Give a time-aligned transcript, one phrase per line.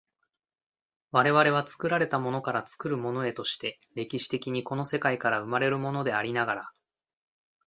[1.11, 6.71] 我々は作られたものから作るものへとして、歴史的にこの世界から生まれるものでありながら、